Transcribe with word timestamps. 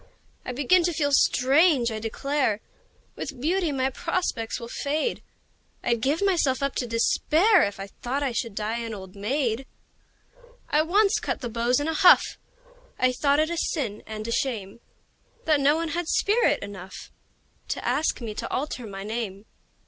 I 0.43 0.51
begin 0.51 0.81
to 0.85 0.93
feel 0.93 1.11
strange, 1.11 1.91
I 1.91 1.99
declare! 1.99 2.59
With 3.15 3.39
beauty 3.39 3.71
my 3.71 3.91
prospects 3.91 4.59
will 4.59 4.67
fade 4.67 5.21
I'd 5.83 6.01
give 6.01 6.23
myself 6.23 6.63
up 6.63 6.73
to 6.77 6.87
despair 6.87 7.61
If 7.61 7.79
I 7.79 7.85
thought 7.85 8.23
I 8.23 8.31
should 8.31 8.55
die 8.55 8.79
an 8.79 8.95
old 8.95 9.15
maid! 9.15 9.67
I 10.69 10.81
once 10.81 11.19
cut 11.19 11.41
the 11.41 11.49
beaux 11.49 11.73
in 11.79 11.87
a 11.87 11.93
huff 11.93 12.23
I 12.97 13.11
thought 13.11 13.39
it 13.39 13.51
a 13.51 13.57
sin 13.57 14.01
and 14.07 14.27
a 14.27 14.31
shame 14.31 14.79
That 15.45 15.59
no 15.59 15.75
one 15.75 15.89
had 15.89 16.07
spirit 16.07 16.63
enough 16.63 17.11
To 17.67 17.87
ask 17.87 18.21
me 18.21 18.33
to 18.33 18.49
alter 18.49 18.87
my 18.87 19.03
name. 19.03 19.45